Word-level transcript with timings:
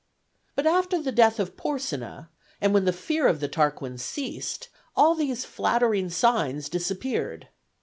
But 0.55 0.65
after 0.65 0.99
the 0.99 1.11
death 1.11 1.39
of 1.39 1.55
Porsenna, 1.55 2.29
and 2.59 2.73
when 2.73 2.85
the 2.85 2.91
fear 2.91 3.27
of 3.27 3.39
the 3.39 3.47
Tarquins 3.47 4.01
ceased, 4.01 4.67
all 4.95 5.13
these 5.13 5.45
flattering 5.45 6.09
signs 6.09 6.69
disappeared. 6.69 7.49